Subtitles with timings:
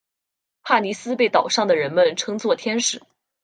[0.63, 3.03] 帕妮丝被岛上的人们称作天使。